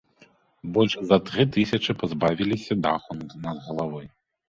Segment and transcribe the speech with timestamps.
[0.77, 4.15] Больш за тры тысячы пазбавіліся даху над галавой.